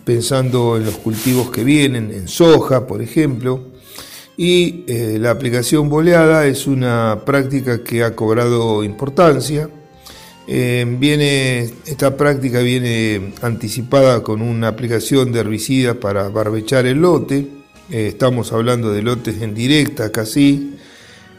pensando 0.04 0.78
en 0.78 0.86
los 0.86 0.96
cultivos 0.96 1.50
que 1.50 1.64
vienen, 1.64 2.12
en 2.12 2.28
soja, 2.28 2.86
por 2.88 3.02
ejemplo. 3.02 3.62
Y 4.38 4.84
eh, 4.88 5.18
la 5.20 5.32
aplicación 5.32 5.90
boleada 5.90 6.46
es 6.46 6.68
una 6.68 7.22
práctica 7.26 7.84
que 7.84 8.04
ha 8.04 8.16
cobrado 8.16 8.84
importancia 8.84 9.70
Eh, 10.48 10.86
viene, 11.00 11.72
esta 11.86 12.16
práctica 12.16 12.60
viene 12.60 13.34
anticipada 13.42 14.22
con 14.22 14.42
una 14.42 14.68
aplicación 14.68 15.32
de 15.32 15.40
herbicidas 15.40 15.98
para 15.98 16.30
barbechar 16.30 16.86
el 16.86 17.00
lote. 17.00 17.48
Eh, 17.90 18.08
estamos 18.10 18.52
hablando 18.52 18.92
de 18.92 19.02
lotes 19.02 19.42
en 19.42 19.56
directa 19.56 20.12
casi. 20.12 20.76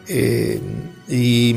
Eh, 0.08 0.60
y 1.08 1.54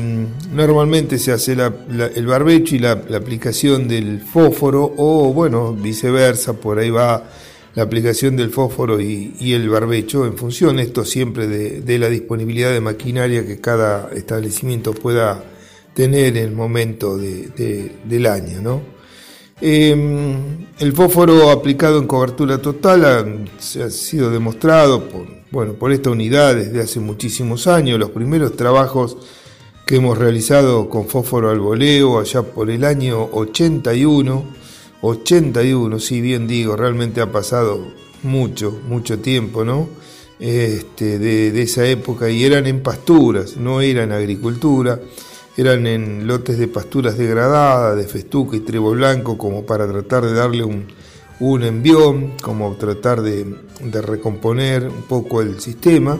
normalmente 0.52 1.18
se 1.18 1.32
hace 1.32 1.52
el 1.52 2.26
barbecho 2.26 2.74
y 2.74 2.80
la, 2.80 2.92
aplicación 2.92 3.86
del 3.88 4.20
fósforo 4.20 4.92
o 4.96 5.32
bueno, 5.32 5.72
viceversa, 5.72 6.54
por 6.54 6.78
ahí 6.78 6.90
va 6.90 7.30
la 7.74 7.82
aplicación 7.84 8.36
del 8.36 8.50
fósforo 8.50 9.00
y, 9.00 9.52
el 9.52 9.68
barbecho 9.68 10.26
en 10.26 10.36
función 10.36 10.78
esto 10.78 11.04
siempre 11.04 11.46
de, 11.46 11.98
la 11.98 12.08
disponibilidad 12.08 12.72
de 12.72 12.80
maquinaria 12.80 13.46
que 13.46 13.60
cada 13.60 14.10
establecimiento 14.12 14.92
pueda 14.92 15.44
tener 15.94 16.36
en 16.36 16.44
el 16.44 16.52
momento 16.52 17.16
del 17.16 18.26
año. 18.26 18.60
¿no? 18.62 18.82
Em, 19.60 20.66
el 20.78 20.92
fósforo 20.92 21.50
aplicado 21.50 21.98
en 21.98 22.06
cobertura 22.06 22.58
total 22.58 23.04
ha, 23.04 23.84
ha 23.84 23.90
sido 23.90 24.30
demostrado 24.30 25.08
por, 25.08 25.26
bueno, 25.50 25.74
por 25.74 25.92
esta 25.92 26.10
unidad 26.10 26.54
desde 26.54 26.80
hace 26.80 27.00
muchísimos 27.00 27.66
años. 27.66 27.98
Los 27.98 28.10
primeros 28.10 28.56
trabajos 28.56 29.16
que 29.86 29.96
hemos 29.96 30.16
realizado 30.16 30.88
con 30.88 31.08
fósforo 31.08 31.50
al 31.50 31.58
voleo 31.58 32.20
allá 32.20 32.42
por 32.42 32.70
el 32.70 32.84
año 32.84 33.28
81, 33.32 34.44
81, 35.02 35.98
si 35.98 36.20
bien 36.20 36.46
digo, 36.46 36.76
realmente 36.76 37.20
ha 37.20 37.32
pasado 37.32 37.88
mucho, 38.22 38.78
mucho 38.88 39.18
tiempo, 39.18 39.64
¿no? 39.64 39.88
Este, 40.38 41.18
de, 41.18 41.60
esa 41.60 41.86
época 41.86 42.30
y 42.30 42.44
eran 42.44 42.66
en 42.66 42.82
pasturas, 42.82 43.56
no 43.56 43.80
eran 43.80 44.12
agricultura, 44.12 45.00
eran 45.60 45.86
en 45.86 46.26
lotes 46.26 46.58
de 46.58 46.68
pasturas 46.68 47.18
degradadas, 47.18 47.96
de 47.96 48.04
festuca 48.04 48.56
y 48.56 48.60
trigo 48.60 48.92
blanco, 48.92 49.36
como 49.36 49.66
para 49.66 49.86
tratar 49.86 50.24
de 50.24 50.32
darle 50.32 50.64
un, 50.64 50.86
un 51.40 51.62
envión, 51.62 52.32
como 52.42 52.74
tratar 52.76 53.20
de, 53.20 53.44
de 53.82 54.02
recomponer 54.02 54.88
un 54.88 55.02
poco 55.02 55.42
el 55.42 55.60
sistema. 55.60 56.18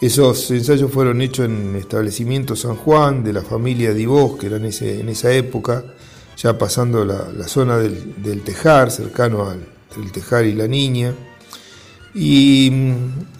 Esos 0.00 0.50
ensayos 0.50 0.90
fueron 0.90 1.20
hechos 1.20 1.46
en 1.46 1.76
establecimiento 1.76 2.56
San 2.56 2.76
Juan 2.76 3.22
de 3.22 3.34
la 3.34 3.42
familia 3.42 3.92
Divos, 3.92 4.38
que 4.38 4.46
era 4.46 4.56
en, 4.56 4.64
ese, 4.64 5.00
en 5.00 5.08
esa 5.10 5.30
época, 5.32 5.84
ya 6.36 6.56
pasando 6.56 7.04
la, 7.04 7.46
zona 7.46 7.76
del, 7.76 8.42
Tejar, 8.42 8.90
cercano 8.90 9.48
al 9.48 10.12
Tejar 10.12 10.46
y 10.46 10.54
la 10.54 10.66
Niña. 10.66 11.14
Y 12.14 12.72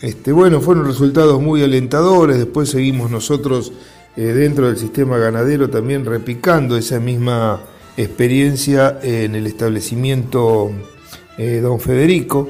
este, 0.01 0.33
bueno, 0.33 0.61
fueron 0.61 0.87
resultados 0.87 1.41
muy 1.41 1.63
alentadores. 1.63 2.39
Después 2.39 2.69
seguimos 2.69 3.11
nosotros 3.11 3.73
eh, 4.17 4.23
dentro 4.23 4.67
del 4.67 4.77
sistema 4.77 5.19
ganadero 5.19 5.69
también 5.69 6.05
repicando 6.05 6.77
esa 6.77 7.01
misma 7.01 7.61
experiencia 7.97 8.99
en 9.03 9.35
el 9.35 9.47
establecimiento 9.47 10.71
eh, 11.39 11.61
Don 11.61 11.81
Federico, 11.81 12.49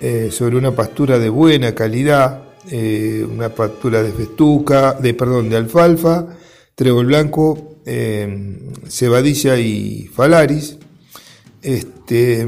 eh, 0.00 0.28
sobre 0.30 0.56
una 0.56 0.74
pastura 0.76 1.18
de 1.18 1.28
buena 1.28 1.74
calidad, 1.74 2.42
eh, 2.70 3.26
una 3.28 3.48
pastura 3.48 4.02
de 4.02 4.12
festuca, 4.12 4.92
de 4.92 5.14
perdón, 5.14 5.48
de 5.48 5.56
alfalfa, 5.56 6.26
trébol 6.74 7.06
blanco, 7.06 7.76
eh, 7.84 8.58
cebadilla 8.86 9.58
y 9.58 10.08
falaris. 10.12 10.76
Este, 11.60 12.46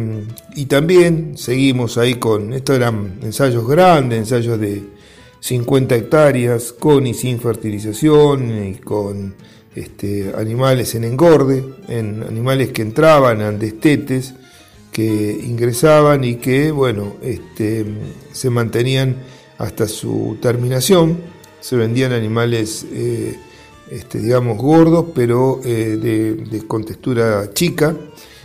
y 0.54 0.66
también 0.66 1.36
seguimos 1.36 1.98
ahí 1.98 2.14
con, 2.14 2.52
estos 2.52 2.76
eran 2.76 3.18
ensayos 3.22 3.66
grandes, 3.66 4.20
ensayos 4.20 4.60
de 4.60 4.84
50 5.40 5.96
hectáreas, 5.96 6.72
con 6.72 7.06
y 7.06 7.14
sin 7.14 7.40
fertilización, 7.40 8.68
y 8.68 8.74
con 8.74 9.34
este, 9.74 10.32
animales 10.36 10.94
en 10.94 11.04
engorde, 11.04 11.64
en 11.88 12.22
animales 12.22 12.70
que 12.70 12.82
entraban 12.82 13.40
en 13.40 13.58
destetes, 13.58 14.34
que 14.92 15.40
ingresaban 15.44 16.24
y 16.24 16.36
que, 16.36 16.70
bueno, 16.70 17.16
este, 17.22 17.86
se 18.32 18.50
mantenían 18.50 19.16
hasta 19.58 19.86
su 19.86 20.38
terminación. 20.40 21.18
Se 21.60 21.76
vendían 21.76 22.12
animales, 22.12 22.86
eh, 22.92 23.38
este, 23.90 24.18
digamos, 24.18 24.58
gordos, 24.58 25.06
pero 25.14 25.60
eh, 25.64 26.46
de, 26.50 26.66
con 26.66 26.84
textura 26.84 27.50
chica. 27.52 27.96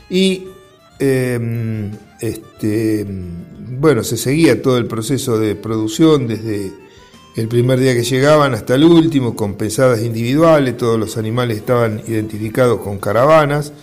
Y 0.10 0.48
em, 1.00 1.92
este, 2.22 3.06
bueno, 3.80 4.04
se 4.04 4.18
seguía 4.18 4.62
todo 4.62 4.78
el 4.78 4.86
proceso 4.86 5.40
de 5.40 5.56
producción 5.56 6.28
desde 6.28 6.85
el 7.36 7.48
primer 7.50 7.80
día 7.80 7.94
que 7.94 8.04
llegaban 8.04 8.54
hasta 8.54 8.76
el 8.76 8.86
último, 8.86 9.36
con 9.36 9.56
pesadas 9.56 10.02
individuales, 10.02 10.78
todos 10.78 10.98
los 10.98 11.18
animales 11.18 11.58
estaban 11.58 12.02
identificados 12.08 12.80
con 12.80 12.98
caravanas, 12.98 13.74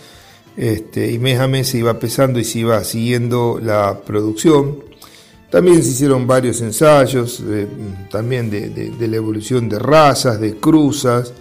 este, 0.57 1.11
y 1.11 1.19
mes 1.19 1.39
a 1.39 1.47
mes 1.47 1.67
se 1.69 1.79
iba 1.79 1.99
pesando 1.99 2.39
y 2.39 2.43
se 2.43 2.59
iba 2.59 2.83
siguiendo 2.83 3.59
la 3.61 4.01
producción. 4.01 4.77
También 5.51 5.83
se 5.83 5.89
hicieron 5.89 6.25
varios 6.25 6.61
ensayos, 6.61 7.43
también 8.09 8.49
de, 8.49 9.07
la 9.07 9.15
evolución 9.15 9.69
de 9.69 9.77
razas, 9.77 10.39
de 10.39 10.55
cruzas, 10.55 11.31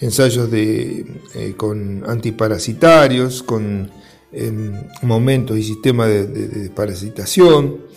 ensayos 0.00 0.50
de, 0.50 1.04
eh, 1.34 1.52
con 1.54 2.02
antiparasitarios, 2.06 3.42
con 3.42 3.90
em, 4.32 4.72
momentos 5.02 5.58
y 5.58 5.62
sistemas 5.64 6.08
de, 6.08 6.70
parasitación. 6.74 7.87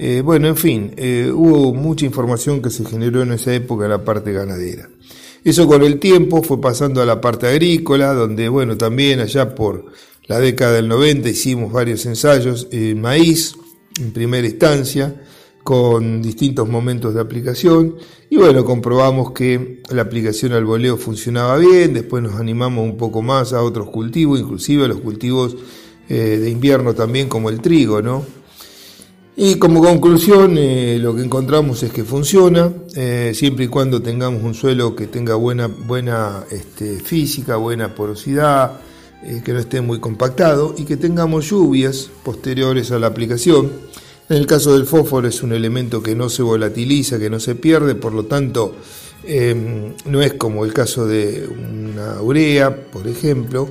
Eh, 0.00 0.22
bueno, 0.24 0.46
en 0.46 0.56
fin, 0.56 0.92
eh, 0.96 1.28
hubo 1.34 1.74
mucha 1.74 2.06
información 2.06 2.62
que 2.62 2.70
se 2.70 2.84
generó 2.84 3.22
en 3.22 3.32
esa 3.32 3.52
época 3.52 3.86
en 3.86 3.90
la 3.90 4.04
parte 4.04 4.32
ganadera. 4.32 4.88
Eso 5.42 5.66
con 5.66 5.82
el 5.82 5.98
tiempo 5.98 6.40
fue 6.44 6.60
pasando 6.60 7.02
a 7.02 7.04
la 7.04 7.20
parte 7.20 7.48
agrícola, 7.48 8.14
donde, 8.14 8.48
bueno, 8.48 8.78
también 8.78 9.18
allá 9.18 9.56
por 9.56 9.86
la 10.28 10.38
década 10.38 10.74
del 10.74 10.86
90 10.86 11.30
hicimos 11.30 11.72
varios 11.72 12.06
ensayos 12.06 12.68
en 12.70 13.00
maíz, 13.00 13.56
en 14.00 14.12
primera 14.12 14.46
instancia, 14.46 15.20
con 15.64 16.22
distintos 16.22 16.68
momentos 16.68 17.12
de 17.12 17.20
aplicación 17.20 17.96
y 18.30 18.36
bueno, 18.36 18.64
comprobamos 18.64 19.32
que 19.32 19.82
la 19.90 20.02
aplicación 20.02 20.52
al 20.52 20.64
boleo 20.64 20.96
funcionaba 20.96 21.58
bien, 21.58 21.92
después 21.92 22.22
nos 22.22 22.36
animamos 22.36 22.84
un 22.84 22.96
poco 22.96 23.20
más 23.20 23.52
a 23.52 23.62
otros 23.62 23.90
cultivos, 23.90 24.38
inclusive 24.38 24.84
a 24.84 24.88
los 24.88 25.00
cultivos 25.00 25.56
eh, 26.08 26.38
de 26.40 26.50
invierno 26.50 26.94
también 26.94 27.28
como 27.28 27.50
el 27.50 27.60
trigo, 27.60 28.00
¿no? 28.00 28.37
Y 29.40 29.54
como 29.54 29.80
conclusión, 29.80 30.58
eh, 30.58 30.98
lo 31.00 31.14
que 31.14 31.22
encontramos 31.22 31.84
es 31.84 31.92
que 31.92 32.02
funciona, 32.02 32.72
eh, 32.96 33.30
siempre 33.36 33.66
y 33.66 33.68
cuando 33.68 34.02
tengamos 34.02 34.42
un 34.42 34.52
suelo 34.52 34.96
que 34.96 35.06
tenga 35.06 35.36
buena, 35.36 35.68
buena 35.68 36.42
este, 36.50 36.98
física, 36.98 37.54
buena 37.54 37.94
porosidad, 37.94 38.80
que 39.44 39.52
no 39.52 39.60
esté 39.60 39.80
muy 39.80 40.00
compactado 40.00 40.74
y 40.76 40.84
que 40.84 40.96
tengamos 40.96 41.50
lluvias 41.50 42.10
posteriores 42.24 42.90
a 42.90 42.98
la 42.98 43.06
aplicación. 43.06 43.70
En 44.28 44.38
el 44.38 44.46
caso 44.46 44.72
del 44.72 44.86
fósforo 44.86 45.28
es 45.28 45.40
un 45.44 45.52
elemento 45.52 46.02
que 46.02 46.16
no 46.16 46.28
se 46.28 46.42
volatiliza, 46.42 47.20
que 47.20 47.30
no 47.30 47.38
se 47.38 47.54
pierde, 47.54 47.94
por 47.94 48.14
lo 48.14 48.24
tanto 48.24 48.74
em, 49.22 49.94
no 50.06 50.20
es 50.20 50.34
como 50.34 50.64
el 50.64 50.72
caso 50.72 51.06
de 51.06 51.48
una 51.48 52.20
urea, 52.22 52.74
por 52.90 53.06
ejemplo, 53.06 53.70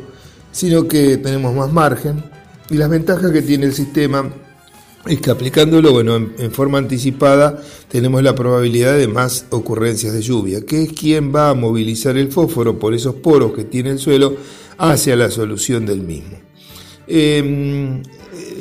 sino 0.50 0.88
que 0.88 1.18
tenemos 1.18 1.54
más 1.54 1.74
margen. 1.74 2.24
Y 2.70 2.76
las 2.76 2.90
ventajas 2.90 3.32
que 3.32 3.42
tiene 3.42 3.66
el 3.66 3.74
sistema 3.74 4.30
es 5.06 5.22
que 5.22 5.32
aplicándolo 5.32 5.92
bueno, 5.92 6.16
en, 6.16 6.52
forma 6.52 6.78
anticipada 6.78 7.62
tenemos 7.88 8.22
la 8.24 8.36
probabilidad 8.36 8.98
de 8.98 9.08
más 9.08 9.46
ocurrencias 9.52 10.14
de 10.14 10.22
lluvia, 10.22 10.62
que 10.66 10.84
es 10.84 10.94
quien 10.94 11.34
va 11.34 11.50
a 11.50 11.54
movilizar 11.54 12.18
el 12.18 12.32
fósforo 12.32 12.78
por 12.78 12.94
esos 12.94 13.16
poros 13.16 13.54
que 13.54 13.64
tiene 13.64 13.92
el 13.92 14.00
suelo 14.00 14.36
hacia 14.78 15.16
la 15.16 15.30
solución 15.30 15.86
del 15.86 16.02
mismo. 16.02 16.38
Em, 17.08 18.04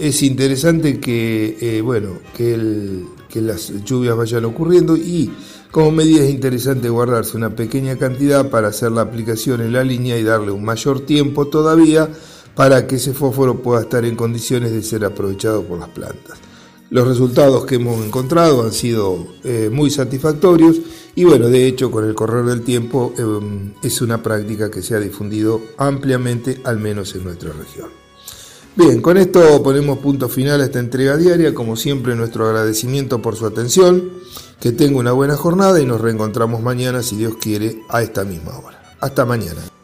es 0.01 0.23
interesante 0.23 1.01
que, 1.01 1.57
eh, 1.61 1.81
bueno, 1.81 2.19
que, 2.37 3.03
que 3.29 3.41
las 3.41 3.73
lluvias 3.85 4.17
vayan 4.17 4.45
ocurriendo 4.45 4.97
y 4.97 5.31
como 5.71 5.91
medida 5.91 6.25
es 6.25 6.31
interesante 6.31 6.89
guardarse 6.89 7.37
una 7.37 7.51
pequeña 7.51 7.97
cantidad 7.97 8.49
para 8.49 8.69
hacer 8.69 8.93
la 8.93 9.03
aplicación 9.03 9.61
en 9.61 9.73
la 9.73 9.85
línea 9.85 10.17
y 10.17 10.23
darle 10.23 10.53
un 10.53 10.65
mayor 10.65 11.01
tiempo 11.01 11.49
todavía 11.49 12.09
para 12.57 12.87
que 12.87 12.97
ese 12.97 13.13
fósforo 13.13 13.63
pueda 13.63 13.83
estar 13.83 14.05
en 14.05 14.17
condiciones 14.17 14.73
de 14.73 14.83
ser 14.83 15.05
aprovechado 15.05 15.63
por 15.63 15.79
las 15.79 15.91
plantas. 15.91 16.39
Los 16.89 17.07
resultados 17.07 17.67
que 17.67 17.77
hemos 17.77 18.05
encontrado 18.05 18.65
han 18.65 18.73
sido 18.73 19.27
eh, 19.45 19.69
muy 19.73 19.91
satisfactorios 19.91 20.81
y 21.15 21.25
bueno, 21.25 21.49
de 21.49 21.67
hecho 21.67 21.91
con 21.91 22.05
el 22.05 22.15
correr 22.15 22.45
del 22.45 22.63
tiempo 22.63 23.13
eh, 23.19 23.73
es 23.83 24.01
una 24.01 24.23
práctica 24.23 24.71
que 24.71 24.83
se 24.83 24.95
ha 24.95 25.01
difundido 25.01 25.61
ampliamente, 25.79 26.61
al 26.65 26.79
menos 26.79 27.15
en 27.15 27.25
nuestra 27.25 27.53
región. 27.53 27.89
Bien, 28.77 29.01
con 29.01 29.17
esto 29.17 29.63
ponemos 29.63 29.99
punto 29.99 30.29
final 30.29 30.61
a 30.61 30.67
esta 30.67 30.79
entrega 30.79 31.17
diaria. 31.17 31.55
Como 31.55 31.77
siempre, 31.77 32.15
nuestro 32.15 32.47
agradecimiento 32.47 33.23
por 33.23 33.35
su 33.35 33.47
atención. 33.47 34.11
Que 34.61 34.73
tenga 34.73 34.99
una 34.99 35.13
buena 35.13 35.37
jornada 35.37 35.81
y 35.81 35.87
nos 35.87 36.01
reencontramos 36.01 36.63
mañana, 36.63 37.03
si 37.03 37.17
Dios 37.17 37.37
quiere, 37.41 37.83
a 37.89 38.03
esta 38.03 38.25
misma 38.25 38.59
hora. 38.59 38.97
Hasta 39.01 39.25
mañana. 39.25 39.76